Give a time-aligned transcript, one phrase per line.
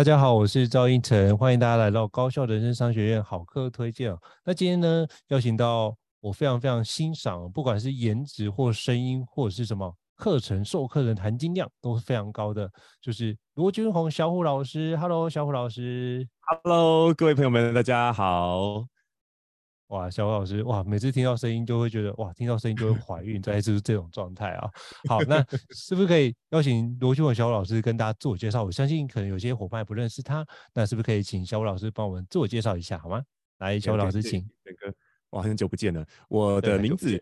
[0.00, 4.16] 大家好，我是赵英成，欢迎大家来到高校人生商学院好课推荐。
[4.46, 12.66] 那今天呢，邀请到我非常非常欣赏，不管是颜值或声音，或者是什么课程授课的含金量都是非常高的，
[12.98, 14.96] 就是罗君红小虎老师。
[14.96, 16.26] Hello，小虎老师。
[16.64, 18.82] Hello，各位朋友们，大家好。
[19.90, 24.70] 哇，小虎老师，哇，每次听到声音就会觉得，哇，听到声音就会怀孕，再就是这种状态啊。
[25.08, 28.62] 好，那 是不是可以邀请罗俊文小虎老师跟大家自我介绍？
[28.62, 33.20] 我相信可能有些伙伴不认识他，那是不是可以请小虎老师帮我们自我介绍一下，好吗？
[33.58, 34.48] 来，小虎老师，请。
[34.64, 34.94] 那个，
[35.30, 37.20] 哇，很久不见了，我的名字，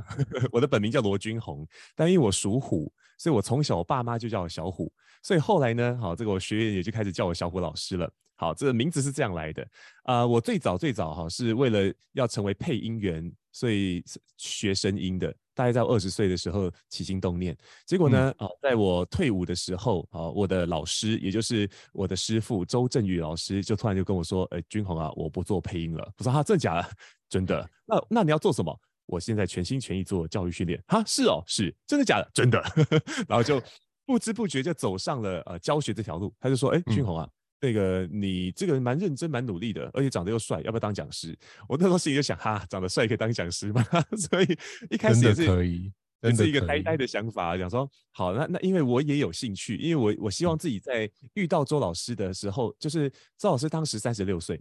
[0.50, 4.90] 我的本名叫罗君红，但因为我属虎，所以我从小我爸妈就叫我小虎，
[5.22, 8.10] 所以后来呢，好，这个我学员也就开始叫我小虎老师了。
[8.36, 9.62] 好，这个名字是这样来的
[10.04, 10.28] 啊、呃。
[10.28, 14.04] 我最早最早哈是为了要成为配音员，所以
[14.36, 15.34] 学声音的。
[15.54, 17.56] 大概在二十岁的时候起心动念，
[17.86, 26.88] 结果呢啊、嗯，在我退伍的时候啊，我的老师也就是我的师傅周振宇老师就突然就跟我说：“哎，君宏啊，我不做配音了。”我说：“哈，真的假的？
[27.30, 27.66] 真的？
[27.86, 28.78] 那那你要做什么？
[29.06, 30.78] 我现在全心全意做教育训练。
[30.88, 32.30] 哈，是哦，是真的假的？
[32.34, 32.62] 真的。
[33.26, 33.58] ”然后就
[34.04, 36.34] 不知不觉就走上了呃教学这条路。
[36.38, 37.26] 他就说：“哎，君宏啊。
[37.60, 41.36] 嗯”那个你这个人蛮认真蛮努力的，而且长得又帅，要不要当讲师？
[41.68, 43.84] 我那时候心里就想，哈，长得帅可以当讲师吗？
[44.16, 44.58] 所以
[44.90, 54.60] 一开始也是可以，这是一个呆呆的想法，想说好，那那因为我也有兴趣，因为我我希望自己在遇到周老师的时候，就是周老师当时三十六岁。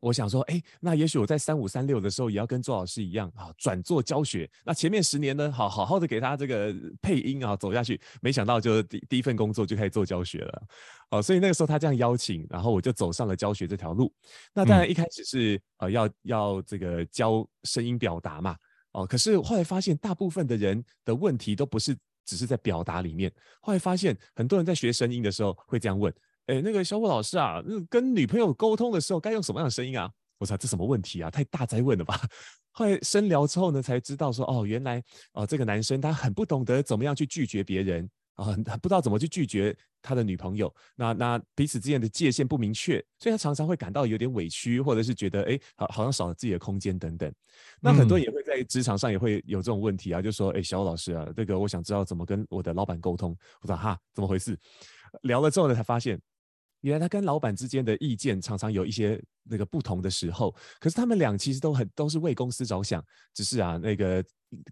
[0.00, 4.48] 我想说，哎，那也许我在三五三六的时候，也要跟周老师一样啊，转做教学。
[4.64, 8.00] 那前面十年呢，好好好的给他这个配音啊，走下去。
[8.22, 10.62] 没想到就第第一份工作就开始做教学了，
[11.10, 14.12] 哦，所以那个时候他这样邀请，然后我就走上了教学这条路。
[14.54, 18.56] 那当然一开始是呃要要这个教声音表达嘛，
[18.92, 26.14] 哦，可是后来发现大部分的人的问题都不是只是在表达里面，后来发现很多人在学声音的时候会这样问。
[26.48, 30.10] 哎，那个小虎老师啊，那跟女朋友沟通的时候该用什么样的声音啊？
[30.38, 31.30] 我操，这什么问题啊？
[31.30, 32.18] 太大灾问了吧！
[32.72, 35.02] 后来深聊之后呢，才知道说，哦，原来
[35.34, 40.74] 哦，这个男生他很不懂得怎么样去拒绝别人啊，很很不知道怎么去拒绝他的女朋友。
[40.96, 47.30] 那那彼此之间的界限不明确，所以他常常会感到有点委屈，或者是觉得哎，好好像少了自己的空间等等。
[47.78, 53.36] 那很多人也会在职场上也会有这种问题啊，就说，哎，小虎老师啊，这个我想知道怎么跟我的老板沟通。
[53.60, 54.56] 我说哈，怎么回事？
[55.22, 56.18] 聊了之后呢，才发现。
[56.80, 64.24] 原来他跟老板之间的意见常常有一些那个不同的时候，可是他们俩其实都很都是为公司着想，只是啊那个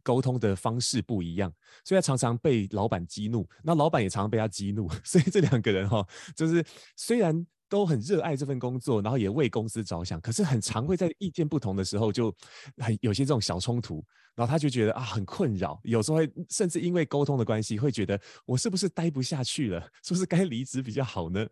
[0.02, 1.52] 沟通的方式不一样，
[1.84, 6.64] 所以他常常被老板激怒，那老板也常常被他激怒， 所以这两个人哈、哦，就是
[6.96, 12.32] 虽然都很热爱这份工作，然后也为公司着想，可是很常会在意见不同的时候就
[12.78, 14.04] 很有些这种小冲突，
[14.36, 16.18] 然后他就觉得啊很困扰，有时候
[16.48, 21.44] 甚至因为沟通的关系会觉得我是不是待不下去了， 是不是该离职比较好呢？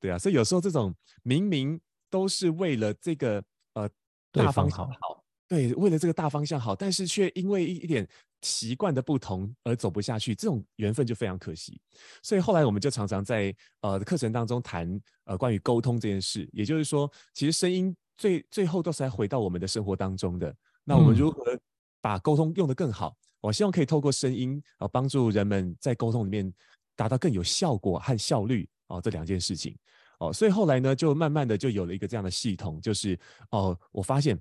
[0.00, 1.80] 对啊，所以有时候这种明明
[2.10, 3.42] 都是为了这个
[3.74, 3.88] 呃
[4.30, 8.06] 大方向好，对，为了这个大方向好，但是却因为一一点
[8.42, 11.80] 习惯的不同而走不下去，这种缘分就非常可惜。
[12.22, 20.54] 所以后来我们就常常在呃课程当中谈呃关于沟通这件事，也就是说，其实声音最最后都是来回到我们的生活当中的。
[20.84, 21.58] 那我们如何
[22.00, 23.08] 把沟通用得更好？
[23.08, 26.52] 嗯、我希望可以透过声音啊、呃，帮助人们在沟通里面
[26.94, 28.68] 达到更有效果和效率。
[28.88, 29.76] 哦，这两件事情，
[30.18, 33.18] 哦，所以后来呢，就慢慢的就有了一个这样的系统，就是
[33.50, 34.38] 哦，我发现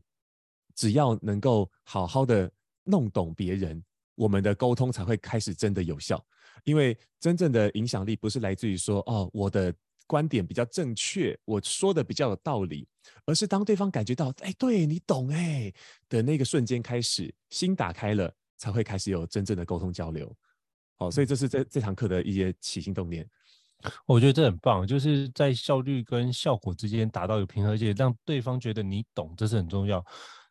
[0.75, 2.51] 只要能够好好的
[2.83, 3.83] 弄懂别人，
[4.15, 6.23] 我们的沟通才会开始真的有效。
[6.63, 9.73] 因为真正的影响力不是来自于说哦，我的
[10.07, 12.87] 观点比较正确，我说的比较有道理，
[13.25, 15.71] 而是当对方感觉到哎，对你懂哎
[16.07, 20.35] 的那个瞬间开始，心打开了，才会开始有真正的沟通交流。
[20.97, 23.27] 哦，所以这是这这堂课的一些起心动念。
[24.05, 30.03] 我觉得这很棒，就是在效率跟效果之间达到一个平衡，而且让对方觉得你懂，这是很重要。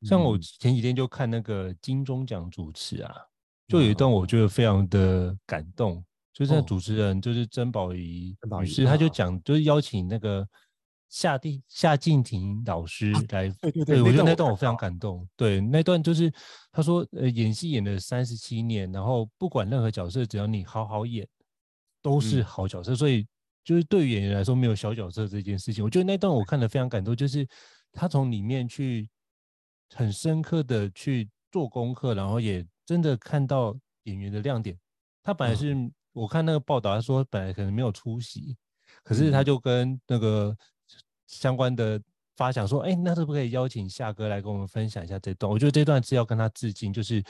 [0.03, 3.15] 像我前几天就看那个金钟奖主持啊，
[3.69, 10.47] 就有一段我觉得非常的感动，就是那主持人就是曾宝仪女士，她就讲，就是邀请那个
[11.09, 15.27] 夏地夏静婷老师来，对对对，我觉得那段我非常感动。
[15.37, 16.31] 对，那段就是
[16.73, 21.27] 他说，呃，演戏演了三十七年，然后不管任何角色，只要你好好演，
[22.05, 22.95] 都是好角色。
[22.95, 23.27] 所以
[23.65, 27.49] 就是对于演员来说，没有小角色这件事情，我觉得那段我看得非常感动，就是
[27.93, 29.09] 他从里面去
[29.95, 34.79] 很深刻的去做功课，然后也真的看到演员的亮点。
[35.23, 35.75] 他本来是
[36.13, 38.55] 我看那个报道，他说本来可能没有出席，
[39.03, 40.55] 可是他就跟那个。
[41.27, 42.01] 相关的
[42.37, 45.51] 发想说，哎、欸，那可不可以邀请夏哥来跟我们分享一下这段？
[45.51, 47.21] 我觉得这段是要跟他致敬，就是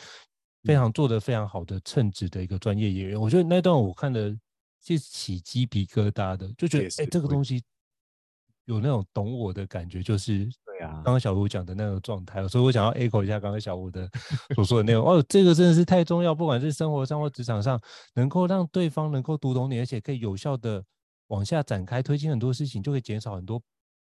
[0.64, 3.18] 非常做的非常好的称职的一个专业演员。
[3.18, 4.36] 我觉得那段我看的
[4.84, 7.62] 是起鸡皮疙瘩的，就觉得哎、欸，这个东西
[8.64, 14.08] 有那种懂我的感觉，就是对啊，刚刚小吴讲的那个状态，所以我想要 echo 一下刚刚小吴的
[14.54, 15.06] 所说的内容。
[15.06, 17.80] 哦，这个真的是太重要，不管是生活上或职场上，
[18.14, 20.84] 能够让对方能够读懂你，而且可以有效的
[21.28, 23.62] 往下展开推进很多事情，就可以减少很多。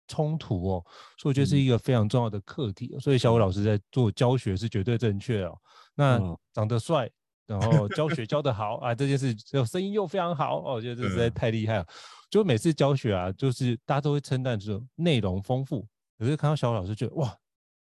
[0.08, 0.86] 冲突哦，
[1.18, 2.92] 所以我觉得是一个非常重要的课题。
[2.94, 5.58] 嗯、所以小武老师在做教学是绝对正确哦。
[5.96, 6.20] 那
[6.54, 7.10] 长得帅，
[7.48, 11.88] 然后教学教得好啊，这件事就声音又非常好哦，我觉得这实在太厉害了。
[12.30, 15.88] 就每次教学啊，就是大家都会称赞说内容丰富，
[16.18, 17.36] 可是看到小武老师觉得哇，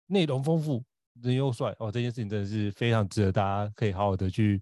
[0.07, 0.83] 内容丰富，
[1.23, 4.61] 人又帅哦，这件事情真的是非常值得大家可以好好的去。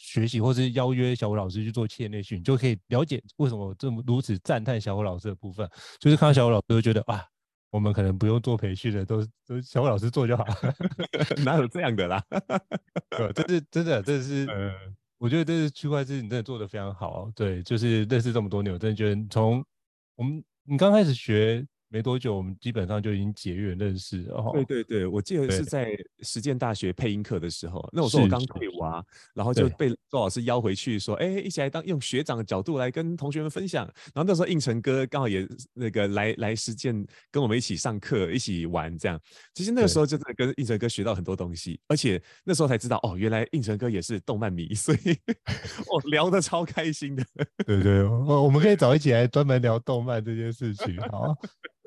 [0.00, 5.68] 学习，或是邀约小武老师去做企业内训，就可以了解为什么我这么如此赞叹小武老师的部分。
[5.98, 7.24] 就是看到小武老师，就觉得啊，
[7.70, 10.54] 我们可能不用做培训的，都都小伟老师做就好了。
[11.44, 12.22] 哪有这样的啦？
[13.16, 14.46] 对，这是真的，这是，
[15.18, 17.30] 我觉得这是区块链，你真的做的非常好。
[17.34, 19.64] 对，就是认识这么多年，我真的觉得从
[20.16, 21.66] 我们你刚开始学。
[21.90, 24.34] 没多久，我们基本上就已经结缘认识了。
[24.36, 29.02] 哦、对对对，我记得是在实践大学配音课的时候，那我说我刚退娃，
[29.34, 33.86] 然后就被周老师邀回去说，哎，一起来当用学长的角度来跟同学们分享。
[34.14, 36.94] 然后那时候应成哥刚好也那个来来实践，
[37.30, 39.18] 跟我们一起上课，一起玩这样。
[39.54, 44.98] 其实那个时候就在跟应成哥学到很多东西，而且那时候才知道哦，原来应成哥也是动漫迷，所以
[45.88, 47.24] 哦聊得超开心的。
[47.64, 51.34] 对对，我我们可以早一起来专门聊动漫这件事情，好。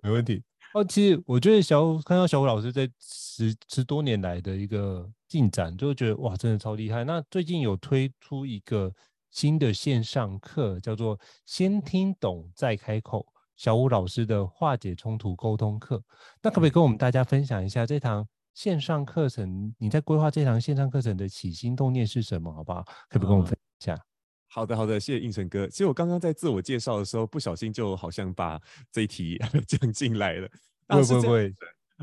[0.01, 0.43] 没问题
[0.73, 0.83] 哦。
[0.83, 7.03] 其实我觉得小看到小武老师在十十多年来的一个进展，就觉得哇，真的超厉害。
[7.03, 8.93] 那最近有推出一个
[9.29, 13.25] 新的线上课，叫做“先听懂再开口”，
[13.55, 16.03] 小武老师的化解冲突沟通课。
[16.41, 19.73] 那可不可以跟我们大家分享一下这堂线上课程？
[19.77, 22.51] 你在规划这堂线上课程的起心动念是什么？
[22.53, 22.83] 好不好？
[23.07, 24.05] 可不可以跟我们分享一下？
[24.53, 25.65] 好的，好的，谢谢应成哥。
[25.67, 28.59] 其实我刚刚在自我介绍的时候，不小心就好像把
[28.91, 30.49] 这一题 讲进来了。
[30.89, 31.55] 会不会？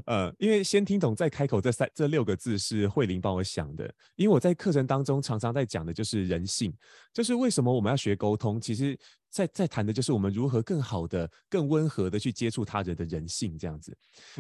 [0.07, 3.93] 呃，因为先听懂再开口这三这六个字是慧玲帮我想的。
[4.17, 6.73] 因为我在课程当中常常在讲的就是人性，
[7.13, 8.59] 就是为什么我们要学沟通。
[8.59, 8.97] 其实
[9.29, 13.95] 在，在在谈的就是我们如何更好的、更温和的去接触他人的人性这样子。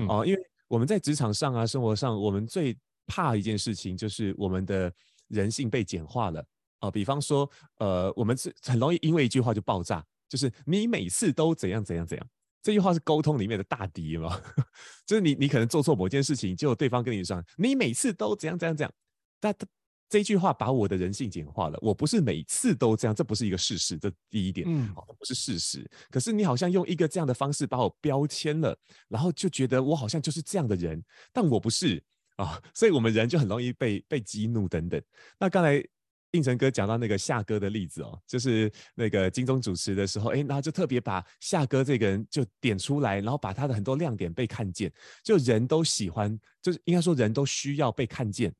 [0.08, 2.74] 哦、因为我们在职场上啊、生活上，我们最
[3.06, 4.90] 怕一件事情就是我们的
[5.26, 6.42] 人性被简化了。
[6.80, 12.26] 啊、呃，比方说，呃，我们是很容易因为一句话就爆炸，就是你每次都怎样怎样怎样，
[12.62, 14.40] 这句话是沟通里面的大敌嘛，
[15.06, 18.92] 就是你你可能做错某件事情，结果对方跟你说你每次都怎样怎样怎样，
[19.40, 19.54] 但
[20.10, 25.86] 这句话把我的人性简化了，我不是每次都这样，这不是一个事实，这第一点，嗯，不是事实。
[26.10, 28.78] 可是你好像用一个这样的方式把我标签了，
[29.08, 31.02] 然后就觉得我好像就是这样的人，
[31.32, 32.02] 但我不是
[32.36, 35.02] 啊、哦，所以我们人就很容易被被激怒等等。
[35.38, 35.84] 那刚才。
[36.32, 44.92] 应成哥讲到那个夏哥的例子哦，就是那个金钟主持的时候，哎，然后就特别把夏哥这个人就点出来，然后把他的很多亮点被看见，
[45.24, 48.52] 就人都喜欢，就是应该说人都需要被看见、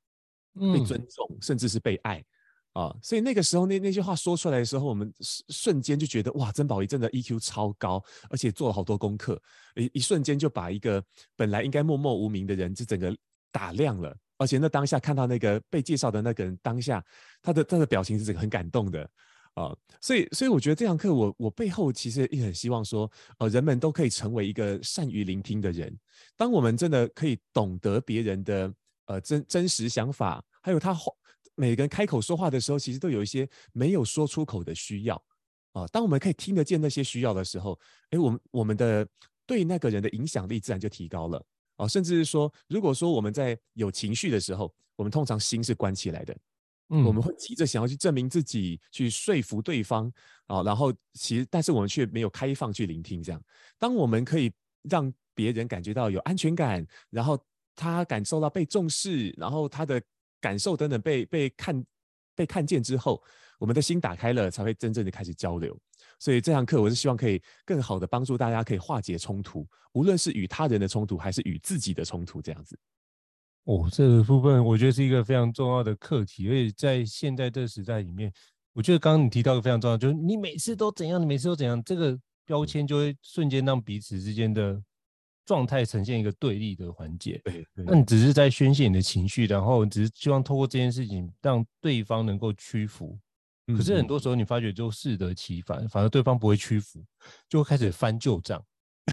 [0.54, 2.24] 被尊重，嗯、甚至是被爱
[2.72, 2.96] 啊。
[3.02, 5.12] 所以那个时候那那句话说出来的时候，我们
[5.50, 9.40] 瞬间就觉得哇，曾宝仪真的 EQ 超高，而且做了好多功课，
[9.76, 11.04] 一一瞬间就把一个
[11.36, 13.14] 本来应该默默无名的人，就整个
[13.52, 14.16] 打亮了。
[14.38, 17.04] 而且那当下看到那个被介绍的那个人，当下
[17.42, 19.08] 他的他的表情是很感动的
[19.54, 25.92] 啊、所以所以我觉得这堂课我我背后其实也很希望说，呃，人们都可以成为一个善于聆听的人。
[26.36, 28.72] 当我们真的可以懂得别人的
[29.06, 30.96] 呃真真实想法，还有他
[31.56, 35.20] 每个人开口说话的时候，其实都有一些没有说出口的需要
[35.72, 37.76] 啊、当我们可以听得见那些需要的时候，
[38.10, 39.04] 诶，我们我们的
[39.44, 41.44] 对那个人的影响力自然就提高了。
[41.78, 46.36] 哦，甚至是说，如果说我们在有情绪的时候，我们通常心是关起来的，
[46.90, 50.12] 嗯，我们会急着想要去证明自己，去说服对方，
[50.46, 53.22] 啊，然后其实，但是我们却没有开放去聆听。
[53.22, 53.42] 这样，
[53.78, 57.38] 当我们可以让别人感觉到有安全感，然后
[57.76, 60.02] 他感受到被重视，然后他的
[60.40, 61.84] 感受等等被被看
[62.34, 63.22] 被看见之后，
[63.58, 65.78] 我们的心打开了，才会真正的开始交流。
[66.18, 72.78] 所以这堂课我是希望可以更好的帮助大家，可以化解冲突，无论是与他人的冲突，还是与自己的冲突，这样子。
[73.64, 78.32] 哦，这个部分我觉得是一个非常重要的课题，而且在现在这个时代里面，
[78.72, 84.82] 我觉得刚刚你提到的非常重要，就是你每次都怎样，你每次都怎样，这个标签就会瞬间让彼此之间的
[85.44, 87.40] 状态呈现一个对立的环节。
[87.44, 93.18] 对，那你只是在宣泄你的情绪，然后只是希望透过这件事情让对方能够屈服。
[93.76, 97.04] 可是很多时候你发觉就适得其反，反而对方不会屈服，
[97.48, 98.62] 就会开始翻旧账。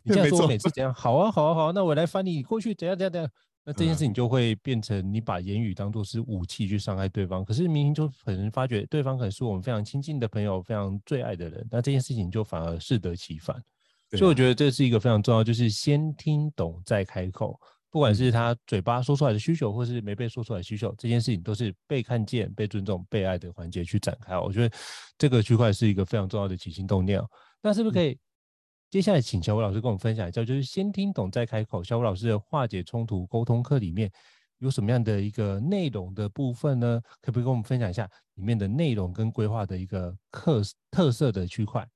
[0.03, 0.93] 你这样说我每次怎样？
[0.93, 3.29] 好啊，好啊，好啊，那我来翻你过去怎样怎样怎样。
[3.67, 13.59] 那这件事情就会变成你把言语当做是武器去伤害对方，可是明明就可能发觉对方可能是我们非常亲近的朋友，非常最爱的人，那这件事情就反而适得其反。
[14.12, 17.59] 所以我觉得这是一个非常重要，就是先听懂再开口，
[17.96, 24.38] 不管是他嘴巴说出来的需求，或是没被说出来的需求，这件事情都是被看见、被尊重、被爱的环节去展开。
[24.38, 24.75] 我觉得
[25.18, 27.22] 这个区块是一个非常重要的起心动念。
[27.62, 28.20] 那是不是可以？
[28.92, 31.82] 接下来，请小吴老师跟我们分享一下，就是先听懂再开口。
[31.82, 34.12] 小吴老师的化解冲突沟通课里面
[34.58, 37.02] 有什么样的一个内容的部分呢？
[37.22, 40.62] 可不可以跟我们分享一下里面的内容跟规划的一个课
[40.92, 41.88] 特色的区块？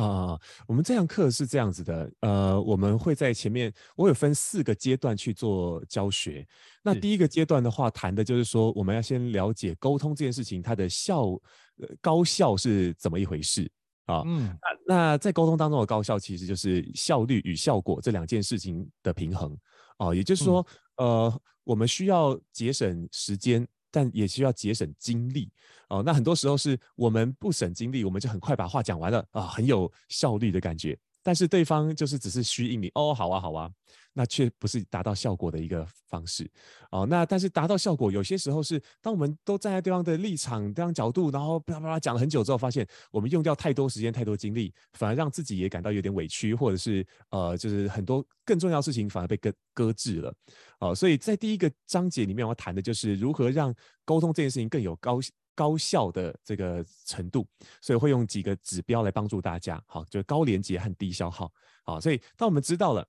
[0.00, 6.46] 啊、呃，我们这堂课是这样子的，呃，我们会在前面，我有分四个阶段去做教学。
[6.82, 13.70] 那第一个阶段的话，谈的就是说，我们要先了解沟通这件事情，它的效、呃、高效是怎么一回事。
[14.06, 19.56] 啊，嗯，那那在沟通当中的高效，其实就是效率与效果这两件事情的平衡。
[19.98, 20.66] 啊，也就是说，
[20.96, 25.50] 呃，我们需要节省时间，但也需要节省精力。
[25.88, 30.98] 哦，那很多时候是我们不省精力，我们就很快把话讲完了啊，很有效率的感觉。
[31.22, 33.70] 但是对方就是只是虚应你，哦，好啊，好啊。
[34.12, 36.50] 那却不是达到效果的一个方式
[36.90, 37.06] 哦。
[37.08, 50.34] 那但是达到效果，有些时候是当我们都站在对方的立场、对方角度，然后啪啪啪讲了很久之后，发现我们用掉太多时间、太多精力，反而让自己也感到有点委屈，或者是呃，就是很多更重要的事情反而被搁搁置了。
[50.80, 53.74] 哦，所以在第一个章节里面，我要谈的就是如何让
[54.04, 55.20] 沟通这件事情更有高
[55.54, 57.46] 高效的这个程度。
[57.80, 59.80] 所以会用几个指标来帮助大家。
[59.86, 61.52] 好，就是高连接和低消耗。
[61.84, 63.06] 好，所以当我们知道了。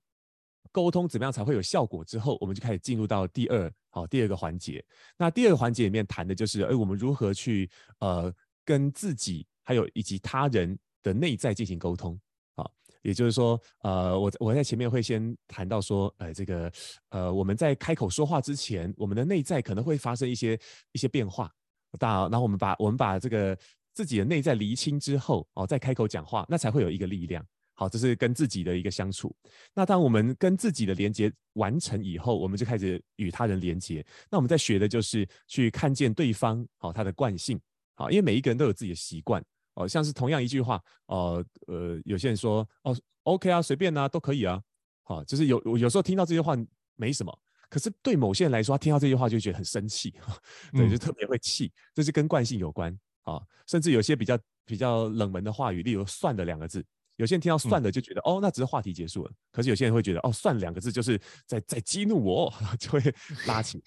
[0.71, 2.03] 沟通怎么样才会有效果？
[2.03, 4.83] 之后，我们就开始进入到第二好第二个环节。
[5.17, 12.19] 那第二个环节里面谈的就是，哎，我们如何去呃跟自己还有以及他人的内在进行沟通
[12.55, 12.69] 啊？
[13.01, 16.71] 也就是说，呃，我我在前面会先谈到说，呃，这个
[17.09, 20.59] 呃我们在开口说话之前，我们的内在可能会发生一些
[20.91, 21.51] 一些变化。
[21.99, 23.57] 大，然后我们把我们把这个
[23.93, 27.45] 自己的内在厘清之后，哦，再开口讲话，那才会有一个力量。
[27.81, 29.35] 好，这是跟自己的一个相处。
[29.73, 34.05] 那当我们跟自己的连接完成以后，我们就开始与他人连接。
[34.29, 37.59] 那我们在学的就是去看见对方，好，他的惯性。
[37.95, 39.43] 好，因为每一个人都有自己的习惯。
[39.73, 44.61] 哦，像是同样一句话，呃呃，有些人说，哦，OK 啊，随便啊，都可以啊。
[45.01, 46.55] 好，就是有有时候听到这些话
[46.95, 47.35] 没什么，
[47.67, 50.13] 可是对某些人来说，他听到这句话就觉得很生气，
[50.71, 51.71] 对，就特别会气。
[51.95, 52.95] 这是跟惯性有关。
[53.23, 56.85] 啊，甚至有些比较比较冷门的话语，例如“算了”两个字。
[57.17, 59.31] 有些人听到算了就觉得、嗯、哦，那只是话题结束了。
[59.51, 63.01] 可是有些人会觉得哦，算两个字就是在在激怒我， 就会
[63.45, 63.83] 拉起来。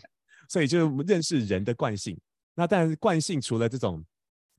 [0.49, 2.16] 所以就认识人的惯性。
[2.54, 4.04] 那当然惯性除了这种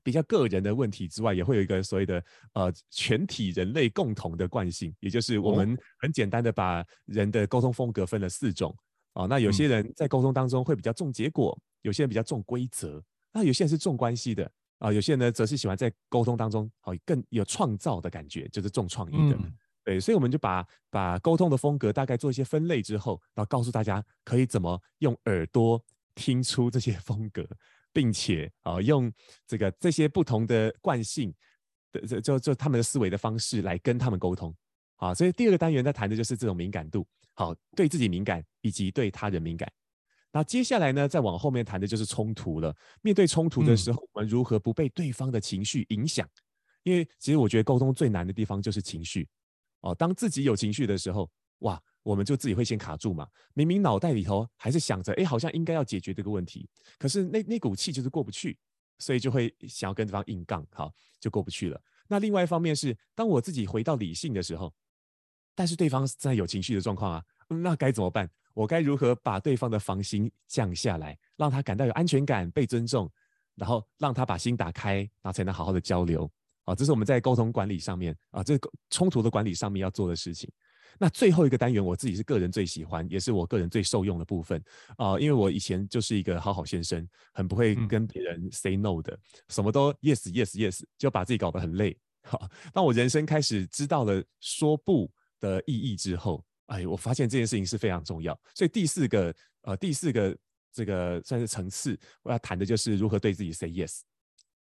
[0.02, 8.76] 比较个人的问题之外，也会有一个所谓的呃全体人类共同的惯性，也就是我们很简单的把人的沟通风格分了四种
[9.14, 9.26] 啊、哦。
[9.28, 14.50] 那有些人在沟通当中会比较重结果，有些人比较重规则，那有些人是重关系的。
[14.78, 19.36] 啊，有些人呢，则是喜欢在沟通当中，好更有创造的感觉，就是重创意的。
[19.36, 19.52] 嗯、
[19.84, 25.82] 对，所以我们就把把沟通的风格大概做一些分类之后，然后告诉大家可以怎么用耳朵
[26.14, 27.46] 听出这些风格，
[27.92, 29.10] 并且啊，用
[29.46, 31.34] 这个这些不同的惯性
[31.92, 34.54] 的就就就他们的思维的方式来跟他们沟通。
[34.96, 39.70] 好，所以第二个单元在谈的就是这种敏感度，好，对自己敏感以及对他人敏感。
[40.36, 42.76] 那接下来呢，再往后面谈的就是冲突了。
[43.00, 46.28] 面对冲突的时候，我们如何不被对方的情绪影响？
[46.82, 49.26] 因为其实我觉得沟通最难的地方就是情绪。
[49.80, 53.26] 哦，当自己有情绪的时候，哇，我们就自己会先卡住嘛。
[53.54, 58.58] 明明脑袋里头还是想着，哎，好像应该要解决这个问题，可是那那股气就是过不去，
[58.98, 61.80] 所以就会想要跟对方硬杠，好，就过不去了。
[62.08, 64.70] 那另外一方面是，当我自己回到理性的时候，
[65.54, 68.30] 但是对方在有情绪的状况啊，那该怎么办？
[68.56, 73.06] 我该如何把对方的防心降下来，让他感到有安全感、被尊重，
[73.54, 76.28] 然后让他把心打开，然后才能好好的交流
[76.64, 76.74] 啊！
[76.74, 80.50] 这是我们在沟通管理上面啊，这个冲突的管理上面要做的事情。
[80.98, 84.58] 那最后一个单元，我自己是个人最喜欢，也是我个人最受用的部分
[84.96, 89.18] 啊，因为我以前就是一个好好先生，很不会跟别人 say no 的，
[89.50, 91.94] 什么都 yes yes yes，就把自己搞得很累。
[92.24, 98.38] 好，当我人生开始知道了说不的意义之后，哎，我发现这件事情是非常重要。
[98.54, 100.36] 所以第四个，呃，第四个
[100.72, 104.00] 这个算是层次，我要谈的就是如何对自己 say yes。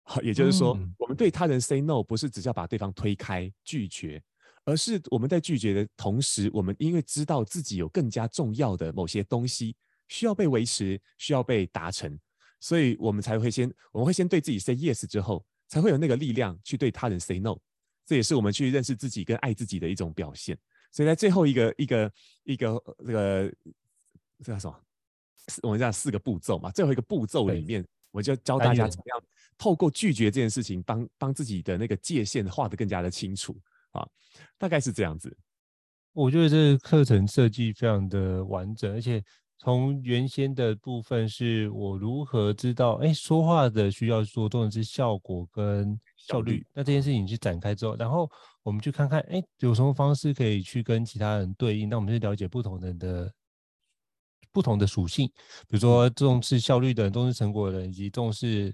[0.03, 4.21] 好，也就是说，嗯、我们对他人 say no，不是只是要把对方推开、拒绝，
[4.63, 9.75] 而是我们在拒绝的同时，我们因为知道自己有更加重要的某些东西
[10.07, 12.15] 需要被维持、需要被达成，
[12.59, 17.57] 所以我们才会先，我们会先对自己 say yes 之后，才会有那个力量去对他人 say no。
[18.05, 20.55] 这也是我们去认识自己跟爱自己的一种表现。
[20.95, 22.11] 所以在最后一个一个
[22.45, 23.53] 一个这个
[24.41, 24.79] 这叫什么？
[25.61, 26.71] 我们叫四个步骤嘛。
[26.71, 29.21] 最后一个步骤里面，我就教大家怎么样
[29.57, 33.59] 透过拒绝这件事情，帮帮自己的那个界限画得更加的清楚
[33.91, 34.07] 啊。
[34.57, 35.37] 大概是这样子。
[36.13, 39.21] 我觉得这个课程设计非常的完整，而且
[39.57, 46.65] 从原先的部分是我如何知道，哎，说话的需要做重的是效果跟效率。
[46.74, 48.29] 那这件事情去展开之后，然后。
[48.65, 51.88] 我们去看看，哎，有什么方式可以去跟其他人对应？
[51.88, 53.32] 那我们去了解不同人的
[54.51, 55.27] 不同的属性，
[55.67, 58.74] 比如说重视效率的人、重视成果的人，以及重视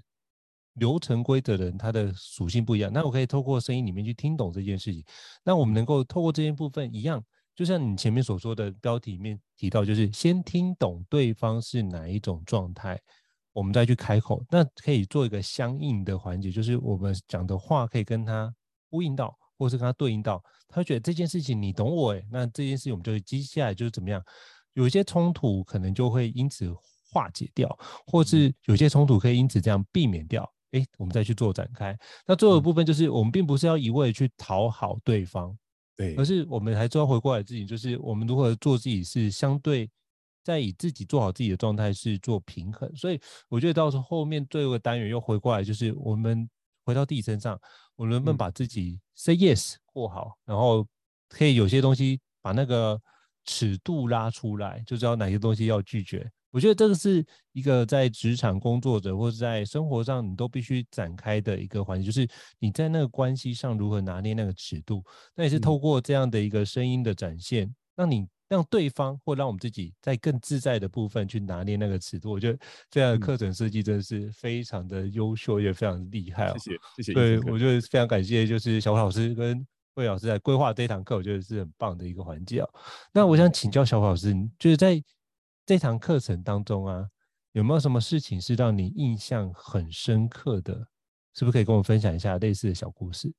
[0.76, 2.90] 流程规则的人，他的属性不一样。
[2.90, 5.04] 那我可以透过声音里面去听懂这件事情。
[5.44, 7.22] 那我们能够透过这些部分一样，
[7.54, 12.98] 就像你前面所说的标题里面提到，就是先听懂对方是哪一种状态，
[13.52, 14.44] 我们再去开口。
[14.50, 18.54] 那可以做一个相应的环节，就是我们讲的话可以跟他
[18.90, 19.36] 呼应到。
[19.58, 24.20] 或是跟他对应到，他会觉得这件事情你懂我诶，那这件事情我们就会接下来就是怎么样，
[24.72, 26.68] 有一些冲突可能就会因此
[27.12, 27.78] 化解掉，
[28.08, 30.42] 或是有些冲突可以因此这样避免掉，
[30.72, 31.96] 诶，我们再去做展开。
[32.26, 35.56] 那最后的部分就是我们并不是要一味去讨好对方，
[35.96, 39.88] 对，而是我们还是要回过来自己，就是我们如何做自己是相对
[40.42, 42.90] 在以自己做好自己的状态是做平衡。
[42.96, 46.48] 所以我觉得到时候后面最后单元又回过来，就是我们
[46.84, 47.58] 回到自己身上。
[47.94, 50.84] 我能不能把自己 say yes 过好，然后
[51.28, 53.00] 可以有些东西把那个
[53.44, 56.28] 尺度拉出来，就知道哪些东西要拒绝。
[56.50, 62.28] 我觉得这个是一个在职场工作者或者在生活上你都必须展开的一个环节，就是
[62.58, 65.04] 你在那个关系上如何拿捏那个尺度。
[65.36, 68.26] 那也是透过这样的一个声音的展现，让你。
[68.52, 72.58] 让对方或让我们自己在更自在的部分去拿捏那个尺度，我觉得
[72.90, 76.54] 这样的课程设计真的是非常的优秀，也非常厉害哦。
[76.58, 77.14] 谢谢，谢谢。
[77.14, 82.68] 对，我觉得非常感谢，就是小虎老师跟魏老师在规划这堂课，我觉得是很棒的一个环节哦。
[83.10, 85.02] 那我想请教小虎老师，就是在
[85.64, 87.08] 这堂课程当中啊，
[87.52, 90.88] 有没有什么事情是让你印象很深刻的？
[91.32, 93.32] 是不是可以跟我分享一下类似的小故事？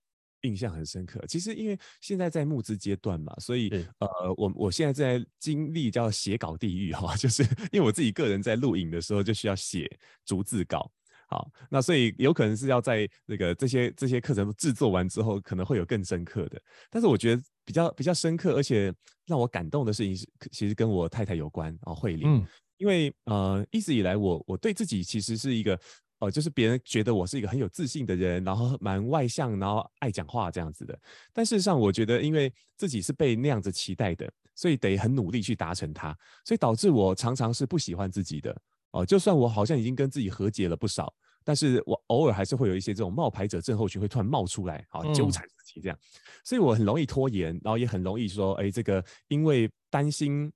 [0.43, 1.19] 印象很深刻。
[1.27, 9.89] 其实因为现在在募资阶段嘛，所以呃，我我现在在经历叫写稿地狱哈， 就是因为我自己个人在录影的时候就需要写
[10.25, 10.89] 逐字稿。
[11.27, 16.61] 好，那所以有可能是要在那个这些这些课程制作完之后，可能会有更深刻的。
[16.91, 18.93] 但是我觉得比较比较深刻，而且
[19.25, 22.27] 让我感动的事情是，其实跟我太太有关啊，慧玲。
[22.27, 22.45] 嗯，
[22.77, 25.79] 因为呃，一直以来我我对自己其实是一个。
[26.23, 30.97] 哦，就是别人觉得我是一个很有自信的人，然后蛮外向，然后爱讲话这样子的。
[31.33, 38.55] 但事实上，我觉得因为自己是被那样子期待的，所以得很努力去达成它，所以导致我常常是不喜欢自己的。
[38.91, 45.99] 哦，就算我好像已经跟自己和解了不少，但是我偶尔还是会有一些这种冒牌者症候群会突然冒出来，啊，纠缠自己这样。
[46.45, 50.49] 所以我很容易拖延，然后也很容易说，哎，这个因为担心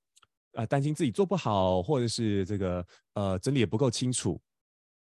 [0.53, 4.39] 啊，担心自己做不好，或者是这个呃整理也不够清楚。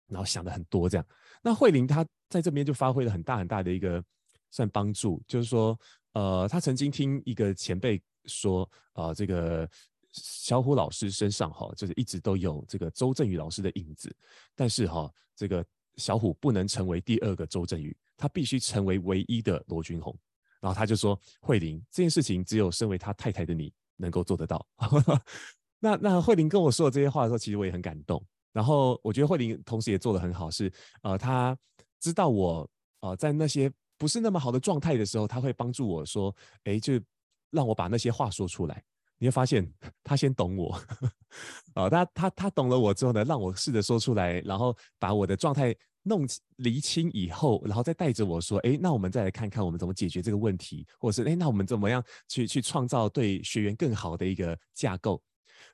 [0.09, 1.07] 然后想的很多这样，
[1.43, 4.03] 那慧玲她在这边就发挥了很大很大的一个
[4.51, 5.79] 算帮助，就是说，
[6.13, 9.69] 呃，她曾经听一个前辈说，呃，这个
[10.13, 14.15] 小虎老师身上哈，就是一直都有这个周振宇老师的影子，
[14.55, 15.65] 但是哈，这个
[15.97, 20.17] 小虎不能成为第二个周振宇，他必须成为唯一的罗君红。
[20.59, 24.67] 然后他就说，慧玲这件事情只有身为他太太的你能够做得到。
[25.79, 28.25] 那那慧玲跟我说的这些话的时候，其实我也很感动。
[28.57, 31.55] 然后我觉得慧玲同时也做得很好，是呃，她
[32.01, 32.67] 知道我
[33.01, 36.99] 呃在那些不是那么好的状态的时候，她会帮助我说，哎，就
[37.51, 38.83] 让我把那些话说出来。
[39.19, 39.71] 你会发现
[40.03, 40.73] 她先懂我，
[41.75, 55.23] 啊， 她她她懂了我之后呢，让我试着说出来，然后把我的状态弄厘清以后，然后再带着我说，哎，那我们再来看看我们怎么解决这个问题，或者是哎，那我们怎么样去去创造对学员更好的一个架构？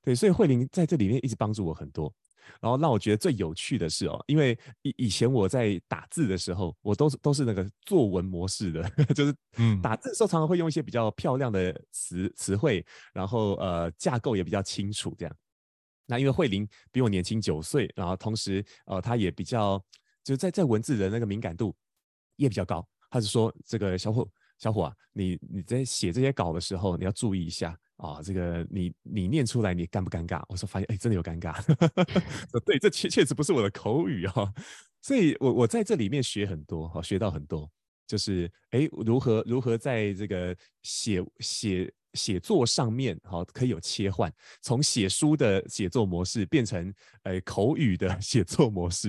[0.02, 2.12] 对，所以慧玲在这里面一直帮助我很多。
[2.60, 8.82] 然后让我觉得最有趣的是哦，因为以以前我在打字的时候，我都是都是那个作文模式的，
[9.14, 15.36] 就是嗯，打字的时候常常会用一些比较漂亮的词词汇，然后呃架构也比较清楚这样。
[16.06, 19.78] 那因为慧玲比我年轻九岁，然后同时呃她也比较
[20.22, 21.74] 就是在在文字的那个敏感度
[22.36, 24.28] 也比较高，她就说这个小伙
[24.58, 30.42] 小伙啊，你你在写这些稿的时候，你要注意一下啊，这个你你念出来你尴不尴尬？
[30.48, 31.54] 我说发现哎，真的有尴尬。
[32.50, 34.52] 说 对，这确确实不是我的口语啊，
[35.00, 37.70] 所以我我在这里面学很多，好学到很多。
[38.04, 49.08] 就是哎，如何如何在这个写写写作上面，好可以有切换，从写书的写作模式变成呃口语的 写作模式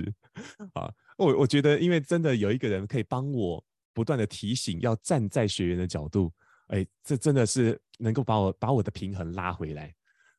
[0.72, 0.88] 啊。
[1.18, 6.32] 我我觉得，因为真的有一个人可以帮我不断的提醒，要站在学员的角度，
[6.68, 9.94] 哎，这真的是能够把我把我的平衡拉回来，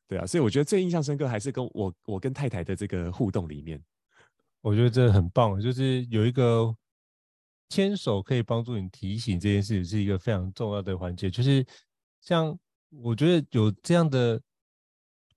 [0.08, 0.26] 对啊。
[0.26, 3.82] 所以我觉得最印象深刻还是跟我我跟太太的这个互动里面，
[4.60, 6.74] 我觉得真的很棒，就是有一个。
[7.68, 11.28] 牵手可以帮助你提醒这件事，是一个非常重要的环节。
[11.28, 11.66] 就是
[12.20, 12.56] 像
[12.90, 14.40] 我觉得有这样的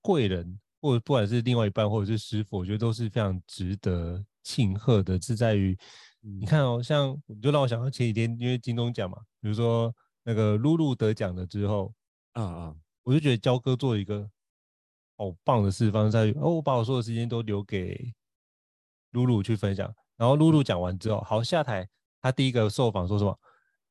[0.00, 5.20] 贵人，或者不管是另外一半，或者是师傅，我觉得都是非常值得庆贺的。
[5.20, 5.76] 是在于
[6.20, 11.94] 你看哦，像你就让我想到前几天，因为金钟奖嘛，比如说那个露露得奖了之后，
[12.32, 14.30] 啊啊，我就觉得焦哥做一个
[15.16, 18.12] 好棒的示范，在于哦，我把我所有的时间都留给
[19.12, 21.88] 露露去分享，然后露露讲完之后，好下台。
[22.22, 23.40] 他第一个受访说什么？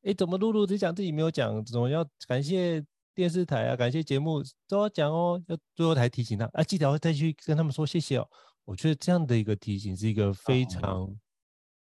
[0.04, 1.66] 哎，怎么露露只讲自己没有讲？
[1.66, 3.76] 怎么要感谢电视台啊？
[3.76, 5.42] 感谢节目都要讲哦。
[5.48, 8.30] 要最后才提醒他啊，记得要再去跟他们说谢谢哦。
[8.66, 11.16] 我觉得这样的一个提醒是一个非常、哦、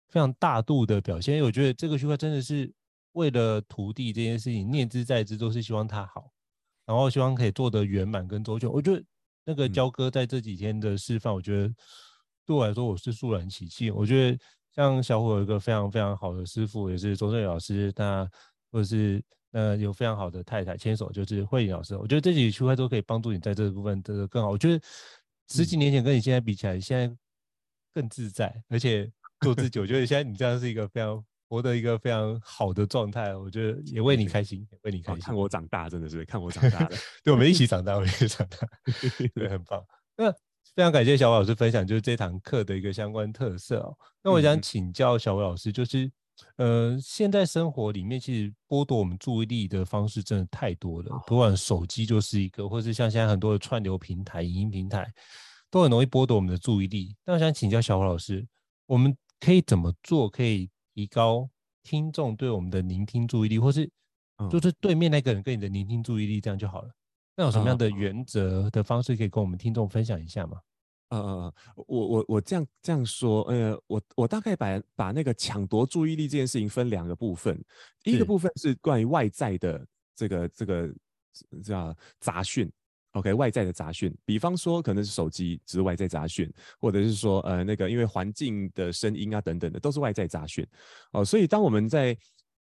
[0.09, 1.37] 非常大度的表现。
[1.37, 2.75] 因为我觉得这个区块真的是
[3.15, 6.31] 为了徒弟这件事情念之在之，都是希望他好，
[6.87, 8.71] 然后希望可以做得圆满跟周全。
[8.71, 9.03] 我觉得
[9.45, 11.75] 那个焦哥在这几天的示范，我觉得
[12.47, 13.93] 对我来说我是肃然起敬。
[13.93, 14.39] 我觉得。
[14.77, 18.29] 像小虎有一个非常非常好的师傅，也是周正宇老师，那
[18.73, 19.23] 或者是
[19.53, 21.97] 呃有非常好的太太牵手，就是慧颖老师。
[21.97, 24.51] 我觉得这几区块都可以帮助你在这个部分得更好。
[24.51, 24.85] 我觉得
[25.49, 27.17] 十几年前跟你现在比起来，现在
[27.93, 29.09] 更自在，而且
[29.43, 29.79] 做自己。
[29.79, 31.25] 我觉得现在你这样是一个非常
[31.55, 33.37] 活得一个非常好的状态。
[33.37, 35.23] 我觉得也为你开心，也为你开心。
[35.23, 36.91] 看我长大，真的是看我长大了。
[37.23, 38.69] 对，我们一起长大，我们一起长大，
[39.35, 39.83] 对，很棒。
[40.17, 40.35] 那。
[40.75, 43.97] 非常感谢小伟老师分享，就是这堂课的一个相关特色哦。
[44.25, 46.11] 那我想请教小伟老师，就是，
[46.57, 55.07] 呃，现在生活里面其实剥夺我们注意力的方式真的太多了，不管手机就是一个，或是像现在很多的串流平台、影音平台，
[55.71, 57.15] 都很容易剥夺我们的注意力。
[57.25, 58.45] 那我想请教小虎老师，
[58.87, 61.49] 我们可以怎么做，可以提高
[61.83, 63.91] 听众对我们的聆听注意力，或是
[64.51, 66.91] 就是对面那个人跟你的聆听注意力，这样就好了。
[67.37, 70.61] 那有什么样的原则的方式可以跟我们听众分享一下吗？
[71.11, 71.55] 呃呃，
[71.87, 77.63] 我我我这样这样说，呃，我我大概把把那个抢夺注意力这件事情分两个部分，
[78.03, 80.93] 第一个部分是关于外在的这个这个
[81.63, 82.71] 叫杂讯
[83.15, 86.49] ，OK，外在的杂讯，比方说可能是手机，只是外在杂讯，
[86.79, 90.65] 或者是说呃那个因为环境的声音啊等等的，都是外在杂讯。
[91.13, 92.17] 哦，所以当我们在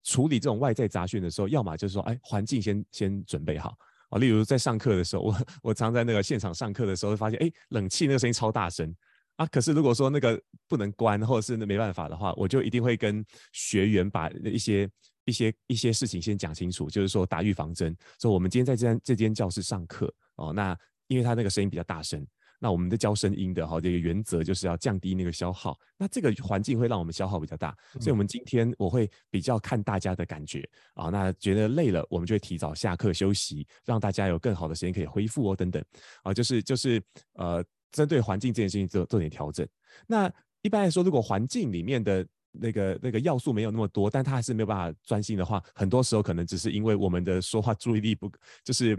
[0.04, 3.74] 处理这种外在杂讯的时候，要么就是说，哎，环境先先准备好。
[4.10, 8.94] 啊，例如在上课的时候，我我常在那个现场上课的时候，会发现，哎，冷气那个声音超大声
[9.36, 9.46] 啊！
[9.46, 14.86] 可是如果说那个不能关，或者是那没办法的话，我就一定会跟学员把一些
[15.24, 22.26] 一些一些事情先讲清楚，就是说打预防针，说我们今天在这间这间教室上课哦，那因为他那个声音比较大声。
[22.58, 25.76] 那我们的教声音的哈，这个原则就是要降低那个消耗。
[25.98, 30.62] 那这个环境会让我们消耗比较大，所以我们今天我会比较看大家的感觉
[30.94, 31.08] 啊。
[31.08, 35.84] 那觉得累了，我们就会提早下课休息，让大家有更好的时间可以恢复哦，等等
[36.22, 39.66] 啊，就是就是呃，针对环境这件事情做做点调整。
[40.06, 48.30] 那一般来说，如果环境里面的那个那个要素没有那么多，但他还是没有办法专心的话，很多时候可能只是因为我们的说话注意力不，
[48.62, 48.96] 就是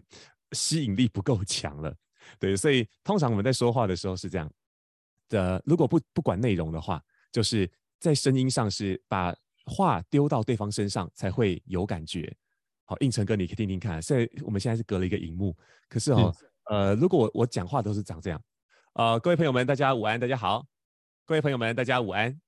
[0.53, 1.95] 吸引力不够强了。
[2.39, 4.49] 对，所以通常我们在说话的时候是这样
[5.27, 9.35] 的，如果不不管内容的话，就是在声音上是把
[9.65, 12.33] 话丢到对方身上才会有感觉。
[12.85, 14.01] 好，应成哥，你可以听听看。
[14.01, 15.55] 现在我们现在是隔了一个荧幕，
[15.89, 16.33] 可是哦，
[16.69, 18.41] 呃，如果我我讲话都是长这样，
[18.93, 20.65] 呃，各位朋友们，大家午安，大家好，
[21.25, 22.39] 各位朋友们，大家午安。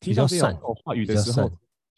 [0.00, 1.50] 听到这种话语的时候。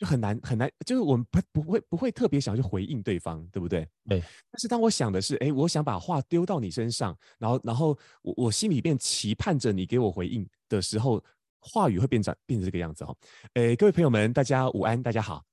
[0.02, 3.88] 就很难很难，就是我们不不会不会特别想去回应对方，对不对？
[4.08, 4.20] 对。
[4.50, 11.22] 但是当我想的是，哎，我想把话丢到你身上，然后然后我我心里边期盼着你给我回应的时候，
[11.60, 13.16] 话语会变成变成这个样子哦。
[13.54, 15.44] 哎，各位朋友们，大家午安，大家好。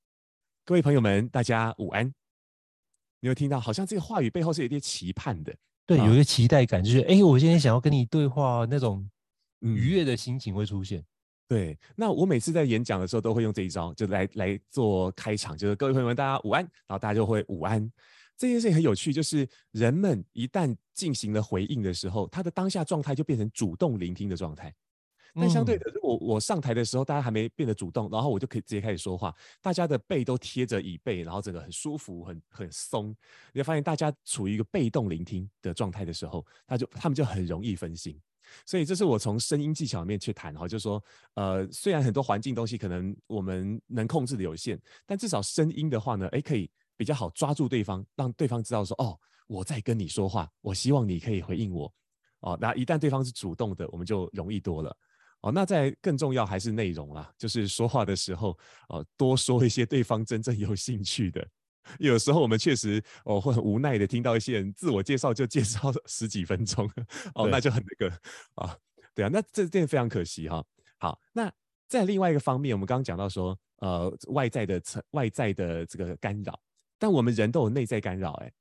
[0.65, 2.11] 各位朋友们，大家午安。
[3.19, 3.59] 你有听到？
[3.59, 9.07] 好像这个话语背后是有点期盼的，对，有一个期待感，就是哎，我今天想要跟你对话，那种
[9.59, 11.05] 愉悦的心情会出现。
[11.49, 17.91] 嗯对，那我每次在演讲的时候都会用这一招，就来来做开场，就是各位朋友们，大家午安，然后大家就会午安。
[18.37, 24.73] 这件事情很有趣，就是人们一旦进行了回应的时候，他的当下状态就变成主动聆听的状态。
[25.35, 33.15] 但相对的，如果我上台的时候，大家还没变得主动，然后我就可以直接开始说话，大家的背都贴着椅背，然后整个很舒服，很很松。
[33.53, 38.19] 你会发现大家处于一个被动聆听的状态的时候，他就他们就很容易分心。
[38.65, 41.03] 所以这是我从声音技巧面去谈哈，就是说，
[41.35, 51.93] 呃，虽然很多环境东西可能我们能控制的有限，但至少声音的话呢，诶，可以比较好抓住对方，让对方知道说，哦，我在跟你说话，我希望你可以回应我。
[52.41, 54.95] 哦，那一旦对方是主动的，我们就容易多了。
[55.41, 58.57] 哦，那在更重要还是内容啦，就是说话的时候，
[58.89, 61.45] 哦，多说一些对方真正有兴趣的。
[61.97, 66.89] 有时候我们确实哦会很无奈的听到一些人自我介绍就介绍十几分钟，
[67.35, 68.15] 哦，那就很那个
[68.55, 68.77] 啊，
[69.15, 70.63] 对啊，那这这非常可惜哈。
[70.97, 71.51] 好，那
[71.87, 76.59] 在另外一个方面，我们刚刚讲到说，呃，外在的层外在的这个干扰，
[76.97, 78.51] 但我们人都有内在干扰，哎。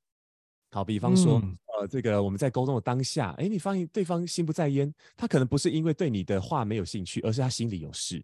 [0.70, 8.22] 好，比方说，嗯、呃，这个我们在沟通的当下，哎，你发现对方心不在焉，他可能不是因为对你的话没有兴趣，而是他心里有事。